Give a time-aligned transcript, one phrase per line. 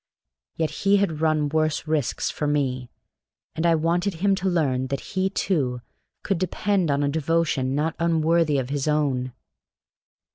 [0.55, 2.89] Yet he had run worse risks for me,
[3.55, 5.81] and I wanted him to learn that he, too,
[6.23, 9.31] could depend on a devotion not unworthy of his own.